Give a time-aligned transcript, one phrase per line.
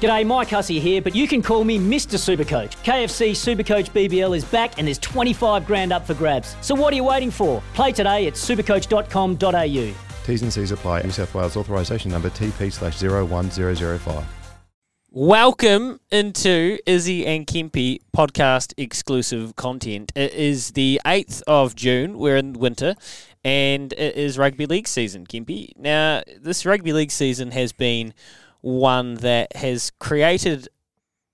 [0.00, 2.14] G'day, Mike Hussey here, but you can call me Mr.
[2.14, 2.76] Supercoach.
[2.84, 6.54] KFC Supercoach BBL is back and there's 25 grand up for grabs.
[6.60, 7.60] So what are you waiting for?
[7.74, 9.94] Play today at supercoach.com.au.
[10.24, 11.02] T's and C's apply.
[11.02, 14.24] New South Wales authorisation number TP slash 01005.
[15.10, 20.12] Welcome into Izzy and Kempy podcast exclusive content.
[20.14, 22.18] It is the 8th of June.
[22.18, 22.94] We're in winter
[23.42, 25.72] and it is rugby league season, Kempy.
[25.76, 28.14] Now, this rugby league season has been
[28.60, 30.68] one that has created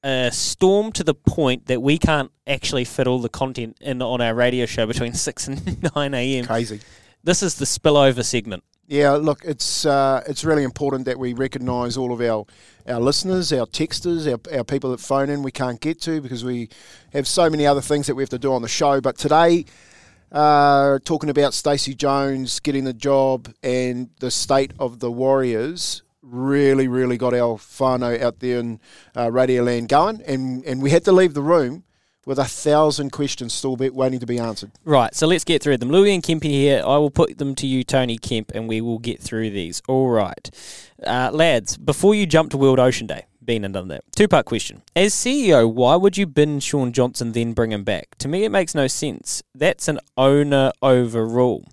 [0.03, 4.20] a storm to the point that we can't actually fit all the content in on
[4.20, 6.45] our radio show between 6 and 9 a.m.
[6.45, 6.80] Crazy.
[7.22, 8.64] This is the spillover segment.
[8.86, 12.45] Yeah, look, it's uh, it's really important that we recognise all of our,
[12.86, 16.45] our listeners, our texters, our, our people that phone in we can't get to because
[16.45, 16.69] we
[17.14, 19.00] have so many other things that we have to do on the show.
[19.00, 19.64] But today,
[20.30, 26.89] uh, talking about Stacey Jones getting the job and the state of the Warriors, really,
[26.89, 28.80] really got our whānau out there in
[29.17, 31.84] uh, Radio Land going, and, and we had to leave the room
[32.27, 34.72] with a thousand questions still waiting to be answered.
[34.84, 35.91] Right, so let's get through them.
[35.91, 36.83] Louis and Kempy here.
[36.84, 39.83] I will put them to you, Tony Kemp, and we will get through these.
[39.86, 40.51] All right.
[41.07, 44.05] Uh, lads, before you jump to World Ocean Day, been and done that.
[44.17, 44.83] Two part question.
[44.96, 48.17] As CEO, why would you bin Shaun Johnson then bring him back?
[48.18, 49.42] To me, it makes no sense.
[49.55, 51.68] That's an owner overrule.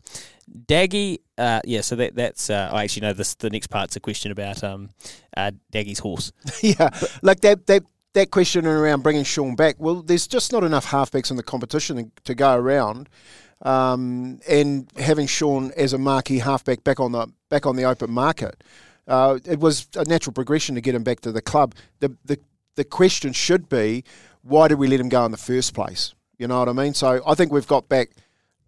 [0.52, 1.82] Daggy, uh, yeah.
[1.82, 2.50] So that that's.
[2.50, 3.36] Uh, I actually know this.
[3.36, 4.90] The next part's a question about um,
[5.36, 6.32] uh, Daggy's horse.
[6.62, 6.90] yeah,
[7.22, 9.76] like that that that question around bringing Shaun back.
[9.80, 13.08] Well, there's just not enough halfbacks in the competition to go around,
[13.62, 18.12] um, and having Shaun as a marquee halfback back on the back on the open
[18.12, 18.64] market,
[19.08, 21.76] uh, it was a natural progression to get him back to the club.
[22.00, 22.40] The the
[22.76, 24.04] the question should be,
[24.42, 26.14] why did we let him go in the first place?
[26.38, 26.94] You know what I mean?
[26.94, 28.10] So I think we've got back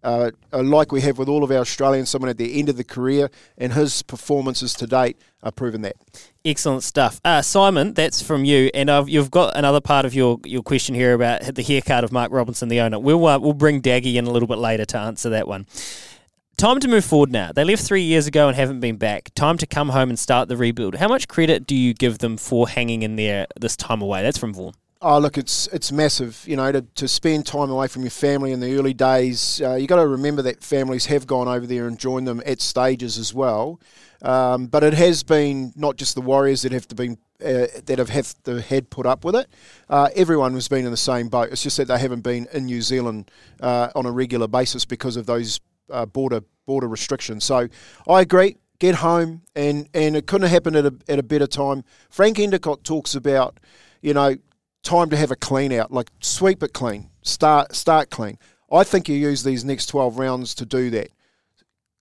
[0.04, 2.84] uh, like we have with all of our Australians, someone at the end of the
[2.84, 5.96] career, and his performances to date are proven that.
[6.44, 7.20] Excellent stuff.
[7.24, 10.94] Uh, Simon, that's from you, and uh, you've got another part of your, your question
[10.94, 12.98] here about the haircut of Mark Robinson, the owner.
[12.98, 15.66] We'll, uh, we'll bring Daggy in a little bit later to answer that one.
[16.56, 17.50] Time to move forward now.
[17.50, 19.34] They left three years ago and haven't been back.
[19.34, 20.94] Time to come home and start the rebuild.
[20.94, 24.22] How much credit do you give them for hanging in there this time away?
[24.22, 24.74] That's from Vaughan.
[25.06, 26.42] Oh, look, it's it's massive.
[26.46, 29.74] You know, to, to spend time away from your family in the early days, uh,
[29.74, 33.18] you got to remember that families have gone over there and joined them at stages
[33.18, 33.78] as well.
[34.22, 38.08] Um, but it has been not just the Warriors that have been uh, that have
[38.08, 39.46] had the head put up with it.
[39.90, 41.50] Uh, everyone has been in the same boat.
[41.52, 45.18] It's just that they haven't been in New Zealand uh, on a regular basis because
[45.18, 45.60] of those
[45.90, 47.44] uh, border border restrictions.
[47.44, 47.68] So
[48.08, 48.56] I agree.
[48.78, 51.84] Get home, and, and it couldn't have happened at a, at a better time.
[52.08, 53.60] Frank Endacott talks about,
[54.00, 54.36] you know,
[54.84, 58.38] time to have a clean out, like sweep it clean, start start clean.
[58.70, 61.10] I think you use these next 12 rounds to do that.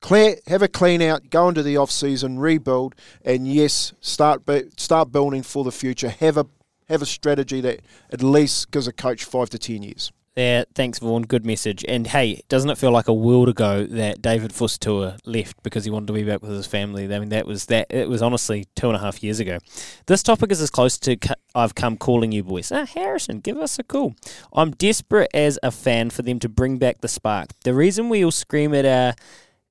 [0.02, 2.94] Clear, have a clean out, go into the off season, rebuild,
[3.24, 4.44] and yes, start
[4.78, 6.10] start building for the future.
[6.10, 6.46] Have a
[6.90, 7.80] have a strategy that
[8.12, 10.12] at least gives a coach five to ten years.
[10.36, 11.24] Yeah, thanks, Vaughan.
[11.24, 11.86] Good message.
[11.88, 15.92] And hey, doesn't it feel like a world ago that David Fusitu'a left because he
[15.92, 17.04] wanted to be back with his family?
[17.14, 17.86] I mean, that was that.
[17.92, 19.60] It was honestly two and a half years ago.
[20.08, 21.18] This topic is as close to
[21.54, 22.72] I've come calling you boys.
[22.72, 24.16] Ah, Harrison, give us a call.
[24.54, 27.50] I'm desperate as a fan for them to bring back the spark.
[27.64, 29.14] The reason we all scream at our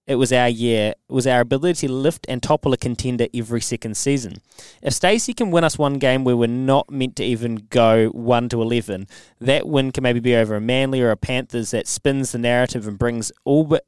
[0.06, 3.60] it was our year, it was our ability to lift and topple a contender every
[3.60, 4.34] second season.
[4.82, 8.49] If Stacey can win us one game where we're not meant to even go 1
[8.49, 9.06] to 11,
[9.40, 12.88] that win can maybe be over a Manly or a Panthers that spins the narrative
[12.88, 13.84] and brings all but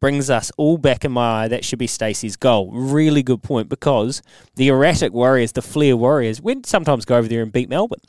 [0.00, 1.48] brings us all back in my eye.
[1.48, 2.70] That should be Stacey's goal.
[2.72, 4.22] Really good point because
[4.56, 8.00] the erratic Warriors, the flair Warriors, would sometimes go over there and beat Melbourne.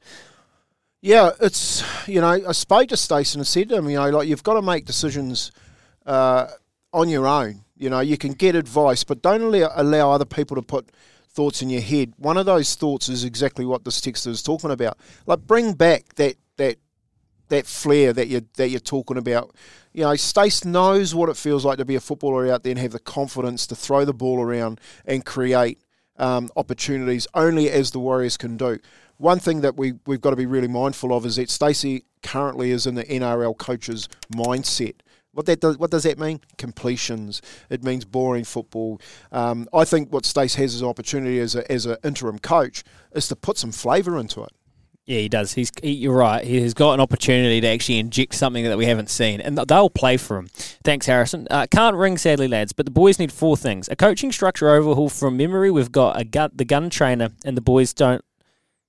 [1.02, 4.28] Yeah, it's you know I spoke to Stacey and said to him, you know, like
[4.28, 5.52] you've got to make decisions.
[6.06, 6.48] Uh,
[6.94, 7.64] on your own.
[7.76, 10.92] You know, you can get advice, but don't allow, allow other people to put
[11.30, 12.14] thoughts in your head.
[12.18, 14.98] One of those thoughts is exactly what this texter is talking about.
[15.26, 16.78] Like, bring back that that
[17.52, 19.56] that flair that you that you're talking about.
[19.94, 22.80] You know, Stace knows what it feels like to be a footballer out there and
[22.80, 25.80] have the confidence to throw the ball around and create
[26.18, 28.80] um, opportunities only as the Warriors can do.
[29.18, 32.72] One thing that we we've got to be really mindful of is that Stacey currently
[32.72, 34.96] is in the NRL coach's mindset.
[35.34, 36.42] What that does, what does that mean?
[36.58, 37.42] Completions.
[37.70, 39.00] It means boring football.
[39.32, 42.84] Um, I think what Stace has as an opportunity as a, as an interim coach
[43.14, 44.52] is to put some flavour into it.
[45.06, 45.54] Yeah, he does.
[45.54, 46.44] He's he, you're right.
[46.44, 49.90] He has got an opportunity to actually inject something that we haven't seen, and they'll
[49.90, 50.48] play for him.
[50.84, 51.48] Thanks, Harrison.
[51.50, 52.72] Uh, can't ring, sadly, lads.
[52.72, 55.72] But the boys need four things: a coaching structure overhaul from memory.
[55.72, 58.24] We've got a gun, the gun trainer, and the boys don't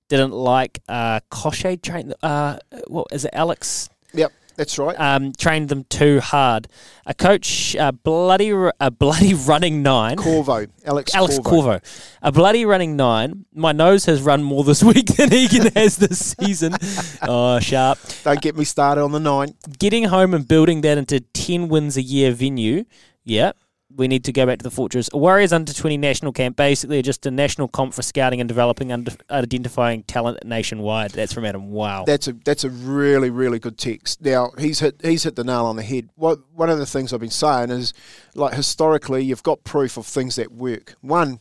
[0.07, 2.13] didn't like uh, Cochet train.
[2.21, 3.89] Uh, what is it, Alex?
[4.13, 4.31] Yep.
[4.55, 4.99] That's right.
[4.99, 6.67] Um, trained them too hard.
[7.05, 10.17] A coach, a bloody, a bloody running nine.
[10.17, 11.15] Corvo, Alex.
[11.15, 11.79] Alex Corvo.
[11.79, 11.79] Corvo,
[12.21, 13.45] a bloody running nine.
[13.53, 16.73] My nose has run more this week than Egan has this season.
[17.25, 17.99] Oh, sharp.
[18.23, 19.55] Don't get me started on the nine.
[19.79, 22.83] Getting home and building that into ten wins a year venue.
[23.23, 23.53] Yeah,
[23.95, 25.09] we need to go back to the Fortress.
[25.13, 28.91] A Warriors under 20 national camp, basically just a national comp for scouting and developing
[28.91, 31.11] and identifying talent nationwide.
[31.11, 31.71] That's from Adam.
[31.71, 32.03] Wow.
[32.05, 34.21] That's a that's a really really good text.
[34.21, 36.09] Now he's hit he's hit the nail on the head.
[36.15, 37.93] What one of the things I've been saying is
[38.35, 40.95] like historically you've got proof of things that work.
[41.01, 41.39] One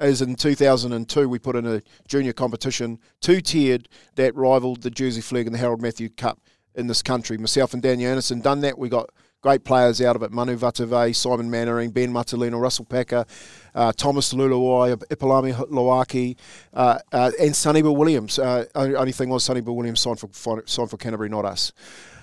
[0.00, 5.20] is in 2002 we put in a junior competition, two tiered that rivaled the Jersey
[5.20, 6.40] Flegg and the Harold Matthew Cup
[6.74, 7.38] in this country.
[7.38, 8.78] Myself and Daniel Anderson done that.
[8.78, 9.10] We got
[9.44, 10.32] great players out of it.
[10.32, 13.26] Manu Vatuvei, Simon Mannering, Ben Matulino, Russell Packer,
[13.74, 16.34] uh, Thomas Leuluai, Epalahame Lauaki,
[16.72, 18.38] uh, uh, and Sonny Bill Williams.
[18.38, 21.74] Uh, only thing was Sonny Bill Williams signed for, signed for Canterbury, not us.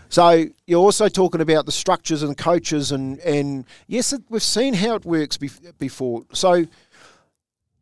[0.10, 4.96] So you're also talking about the structures and coaches, and, and yes, we've seen how
[4.96, 6.24] it works before.
[6.34, 6.66] So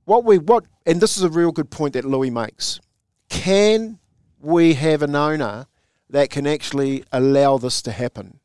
[0.03, 2.81] what we what, and this is a real good point that Louis makes.
[3.29, 3.99] Can
[4.37, 5.67] we have an owner
[6.09, 8.38] that can actually allow this to happen?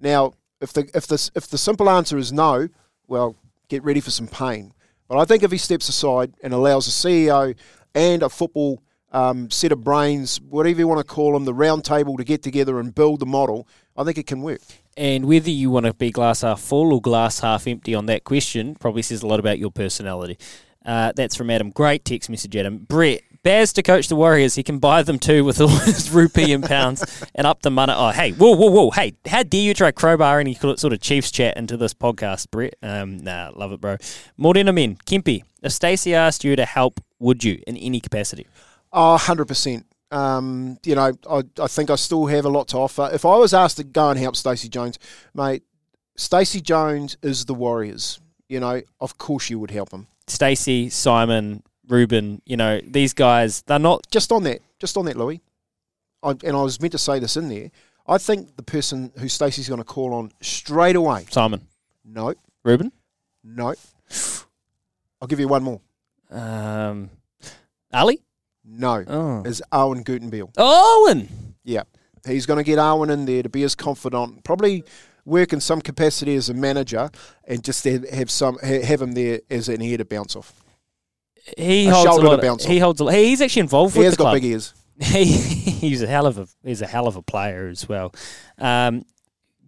[0.00, 2.68] Now, if the if the if the simple answer is no,
[3.06, 3.36] well,
[3.68, 4.72] get ready for some pain.
[5.08, 7.54] But I think if he steps aside and allows a CEO
[7.94, 8.82] and a football
[9.12, 12.42] um, set of brains, whatever you want to call them, the round table to get
[12.42, 14.60] together and build the model, I think it can work.
[14.96, 18.24] And whether you want to be glass half full or glass half empty on that
[18.24, 20.38] question probably says a lot about your personality.
[20.84, 21.70] Uh, that's from Adam.
[21.70, 22.78] Great text message, Adam.
[22.78, 24.56] Brett, Baz to coach the Warriors.
[24.56, 27.92] He can buy them too with all his rupee and pounds and up the money.
[27.96, 28.90] Oh, hey, whoa, whoa, whoa.
[28.90, 32.74] Hey, how dare you try crowbar any sort of Chiefs chat into this podcast, Brett?
[32.82, 33.98] Um, nah, love it, bro.
[34.36, 38.48] Morena men, Kempy, if Stacey asked you to help, would you in any capacity?
[38.92, 39.84] Oh, 100%.
[40.10, 43.08] Um, you know, I, I think I still have a lot to offer.
[43.12, 44.98] If I was asked to go and help Stacey Jones,
[45.34, 45.62] mate,
[46.16, 48.18] Stacey Jones is the Warriors.
[48.48, 50.08] You know, of course you would help him.
[50.26, 54.06] Stacey, Simon, Ruben, you know, these guys, they're not.
[54.10, 55.40] Just on that, just on that, Louis.
[56.22, 57.70] I, and I was meant to say this in there.
[58.06, 61.26] I think the person who Stacey's going to call on straight away.
[61.30, 61.66] Simon.
[62.04, 62.34] No.
[62.64, 62.92] Ruben.
[63.42, 63.74] No.
[65.20, 65.80] I'll give you one more.
[66.30, 67.10] Um,
[67.92, 68.20] Ali.
[68.64, 69.04] No.
[69.06, 69.42] Oh.
[69.44, 70.50] Is Awen Guttenbeil.
[70.56, 71.54] Owen.
[71.64, 71.82] Yeah.
[72.26, 74.44] He's going to get Owen in there to be his confidant.
[74.44, 74.84] Probably
[75.24, 77.10] work in some capacity as a manager,
[77.44, 80.64] and just have some have him there as an ear to bounce off
[81.56, 82.44] he a holds a lot.
[82.44, 83.00] Of, he holds.
[83.00, 84.36] A, he's actually involved he with the club.
[84.38, 84.74] He has got big ears.
[84.98, 88.14] He, he's a hell of a he's a hell of a player as well.
[88.56, 89.04] Um,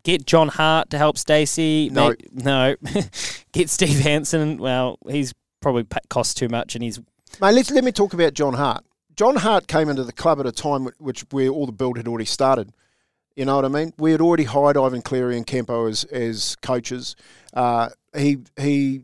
[0.03, 1.91] get John Hart to help Stacey.
[1.93, 2.77] No, no.
[3.53, 4.57] get Steve Hansen.
[4.57, 6.99] Well, he's probably cost too much, and he's.
[7.43, 8.87] Mate, let's let me talk about John Hart.
[9.17, 12.09] John Hart came into the club at a time which where all the build had
[12.09, 12.73] already started.
[13.37, 13.93] You know what I mean?
[13.99, 17.17] We had already hired Ivan Cleary and Campo as as coaches.
[17.53, 19.03] Uh, he he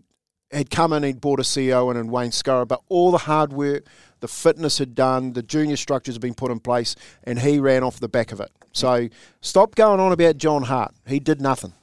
[0.54, 3.52] had come in, he'd bought a CEO in and Wayne Scurrah, but all the hard
[3.52, 3.84] work,
[4.20, 7.82] the fitness had done, the junior structures had been put in place, and he ran
[7.82, 8.50] off the back of it.
[8.72, 9.08] So
[9.40, 10.94] stop going on about John Hart.
[11.06, 11.74] He did nothing.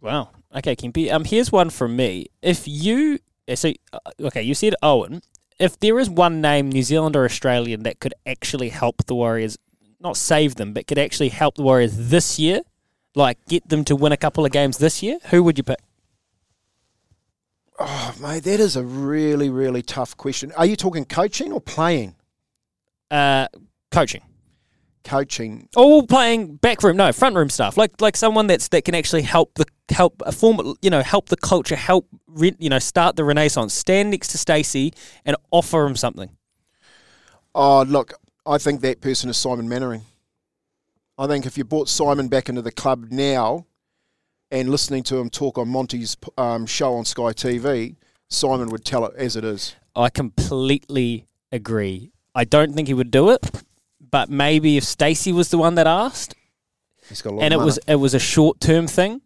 [0.00, 0.30] Wow.
[0.54, 1.10] Okay, Kempy.
[1.10, 2.26] Um, here's one from me.
[2.42, 5.22] If you eh, so uh, okay, you said Owen.
[5.58, 9.56] If there is one name, New Zealand or Australian, that could actually help the Warriors,
[10.00, 12.62] not save them, but could actually help the Warriors this year,
[13.14, 15.78] like get them to win a couple of games this year, who would you pick?
[17.78, 20.52] Oh, mate, that is a really, really tough question.
[20.52, 22.14] Are you talking coaching or playing?
[23.10, 23.48] Uh,
[23.90, 24.22] coaching.
[25.02, 25.68] Coaching.
[25.76, 27.76] Oh, playing back room, no, front room stuff.
[27.76, 31.28] Like like someone that's that can actually help the help a form, you know, help
[31.28, 33.74] the culture, help re, you know, start the renaissance.
[33.74, 34.94] Stand next to Stacey
[35.26, 36.30] and offer him something.
[37.54, 38.14] Oh, look,
[38.46, 40.02] I think that person is Simon Mannering.
[41.18, 43.66] I think if you brought Simon back into the club now,
[44.54, 47.96] and listening to him talk on Monty's um, show on Sky TV,
[48.28, 49.74] Simon would tell it as it is.
[49.96, 52.12] I completely agree.
[52.36, 53.64] I don't think he would do it,
[54.00, 56.36] but maybe if Stacey was the one that asked,
[57.08, 59.20] He's got a lot and it was it was a short term thing.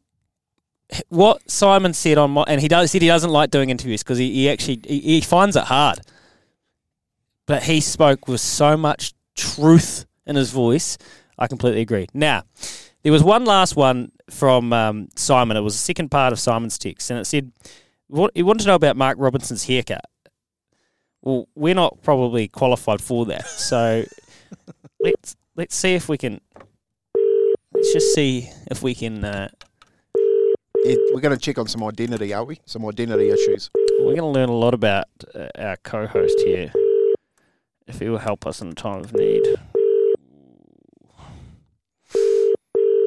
[1.10, 4.32] What Simon said on and he does said he doesn't like doing interviews because he,
[4.32, 6.00] he actually he, he finds it hard.
[7.46, 10.96] But he spoke with so much truth in his voice.
[11.38, 12.08] I completely agree.
[12.14, 12.42] Now,
[13.02, 15.56] there was one last one from um, Simon.
[15.56, 17.52] It was the second part of Simon's text, and it said
[18.08, 20.04] what he wanted to know about Mark Robinson's haircut.
[21.22, 24.04] Well, we're not probably qualified for that, so
[25.00, 26.40] let's let's see if we can.
[27.74, 29.24] Let's just see if we can.
[29.24, 29.48] Uh,
[30.84, 32.60] Yeah, we're going to check on some identity, are we?
[32.64, 33.70] Some identity issues.
[34.00, 36.72] we're going to learn a lot about uh, our co-host here.
[37.86, 39.42] If he will help us in a time of need.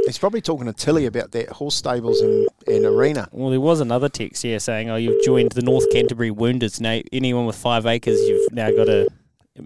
[0.06, 3.28] He's probably talking to Tilly about that horse stables and, and arena.
[3.32, 6.82] Well, there was another text here saying, "Oh, you've joined the North Canterbury Woundeds.
[6.82, 9.08] Now, anyone with five acres, you've now got a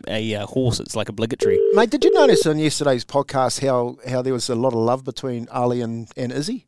[0.08, 0.80] a uh, horse.
[0.80, 4.56] It's like obligatory." Mate, did you notice on yesterday's podcast how, how there was a
[4.56, 6.68] lot of love between Ali and, and Izzy?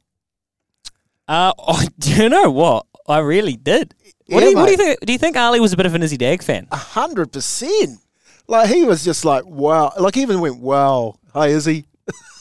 [1.28, 2.86] Uh, oh, do you know what?
[3.08, 3.94] I really did.
[4.28, 5.00] What, Yeah, do, you, what do you think?
[5.02, 6.68] Do you think Ali was a bit of an Izzy Dag fan?
[6.72, 8.00] A hundred percent.
[8.48, 9.92] Like he was just like, wow.
[10.00, 11.16] Like he even went, wow.
[11.34, 11.87] Hi, Izzy.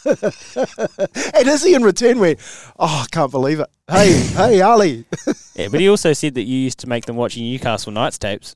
[0.04, 2.38] And Izzy in return went,
[2.78, 3.68] oh, I can't believe it.
[3.90, 5.04] Hey, hey, Ali.
[5.54, 8.54] Yeah, but he also said that you used to make them watch Newcastle Knights tapes.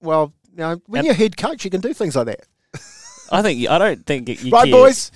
[0.00, 2.40] well, you know, when And- you're head coach, you can do things like that.
[3.32, 4.72] I think I don't think you right, cared.
[4.72, 5.12] boys?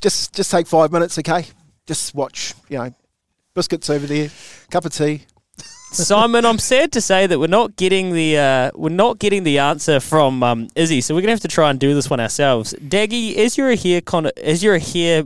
[0.00, 1.46] Just just take five minutes, okay?
[1.86, 2.94] Just watch, you know,
[3.54, 4.30] biscuits over there,
[4.70, 5.22] cup of tea.
[5.92, 9.58] Simon, I'm sad to say that we're not getting the uh, we're not getting the
[9.58, 12.74] answer from um, Izzy, so we're gonna have to try and do this one ourselves.
[12.74, 15.24] Daggy, as you're a hair con- as you're a hair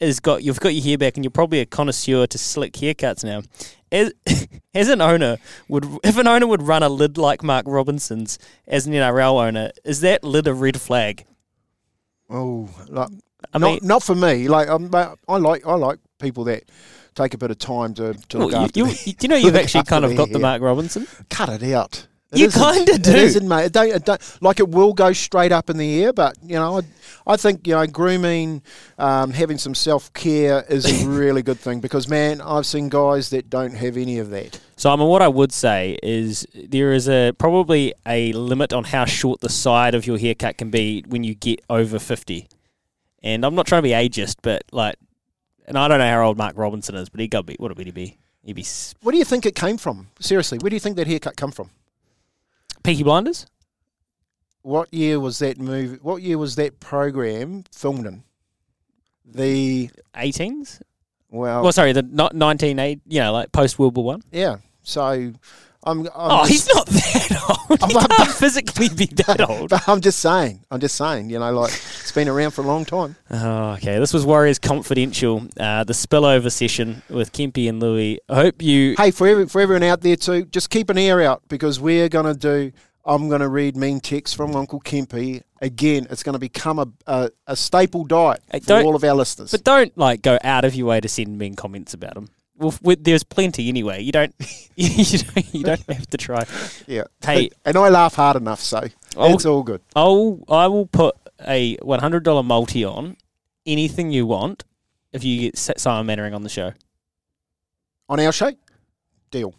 [0.00, 3.24] is got you've got your hair back, and you're probably a connoisseur to slick haircuts
[3.24, 3.42] now.
[3.90, 4.12] As,
[4.74, 5.38] as an owner,
[5.68, 9.70] would if an owner would run a lid like Mark Robinson's as an NRL owner,
[9.84, 11.24] is that lid a red flag?
[12.28, 13.08] Oh, like,
[13.54, 14.48] I not mean, not for me.
[14.48, 16.64] Like um, I like I like people that
[17.14, 18.80] take a bit of time to, to look well, after.
[18.80, 20.38] you, their- you, you know you've actually kind of got the.
[20.38, 21.06] Mark Robinson.
[21.30, 22.06] Cut it out.
[22.32, 23.10] It You kinda do.
[23.14, 23.66] isn't, mate.
[23.66, 26.54] It don't, it don't, like it will go straight up in the air, but you
[26.54, 26.82] know, I,
[27.26, 28.62] I think you know, grooming,
[28.98, 33.28] um, having some self care is a really good thing because man, I've seen guys
[33.30, 34.58] that don't have any of that.
[34.76, 38.84] So I mean, what I would say is there is a probably a limit on
[38.84, 42.48] how short the side of your haircut can be when you get over fifty.
[43.22, 44.96] And I'm not trying to be ageist, but like,
[45.66, 47.86] and I don't know how old Mark Robinson is, but he got be what would
[47.86, 48.18] he be?
[48.44, 48.66] He'd be
[49.02, 50.08] Where do you think it came from?
[50.20, 51.70] Seriously, where do you think that haircut come from?
[52.82, 53.46] Peaky Blinders.
[54.62, 55.98] What year was that movie?
[56.02, 58.22] What year was that program filmed in?
[59.24, 60.80] The 18s.
[61.30, 63.00] well, Well, sorry, the not 1980.
[63.06, 64.22] You know, like post World War One.
[64.32, 64.56] yeah.
[64.84, 65.32] So
[65.84, 66.00] I'm.
[66.00, 67.80] I'm Oh, he's not that old.
[67.90, 69.72] He I'm- can't physically be that old.
[69.86, 70.60] I'm just saying.
[70.70, 71.30] I'm just saying.
[71.30, 73.16] You know, like it's been around for a long time.
[73.30, 73.98] Oh, okay.
[73.98, 78.20] This was Warriors Confidential, uh, the spillover session with Kempy and Louis.
[78.28, 78.94] I hope you.
[78.96, 82.08] Hey, for every, for everyone out there too, just keep an ear out because we're
[82.08, 82.72] going to do.
[83.04, 86.06] I'm going to read mean texts from Uncle Kempy again.
[86.08, 89.50] It's going to become a, a, a staple diet Hey, for all of our listeners.
[89.50, 92.28] But don't like go out of your way to send mean comments about them.
[92.62, 94.02] Well, f- there's plenty anyway.
[94.02, 94.34] You don't,
[94.76, 96.44] you don't, you don't have to try.
[96.86, 97.04] yeah.
[97.24, 97.50] Hey.
[97.64, 98.80] and I laugh hard enough, so
[99.16, 99.80] I'll- it's all good.
[99.96, 101.16] I'll, I will put
[101.46, 103.16] a one hundred dollar multi on
[103.66, 104.64] anything you want
[105.12, 106.72] if you get Sa- Simon Mannering on the show.
[108.08, 108.52] On our show,
[109.30, 109.54] deal.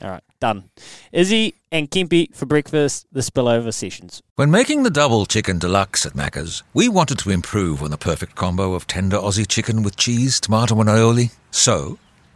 [0.00, 0.70] All right, done.
[1.12, 3.06] Izzy and Kempy for breakfast.
[3.12, 4.22] The spillover sessions.
[4.36, 8.34] When making the double chicken deluxe at Macca's, we wanted to improve on the perfect
[8.36, 11.32] combo of tender Aussie chicken with cheese, tomato, and aioli.
[11.50, 11.98] So,